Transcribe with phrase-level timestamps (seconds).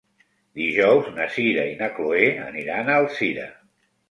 [0.61, 3.49] Dijous na Sira i na Chloé aniran a Alzira.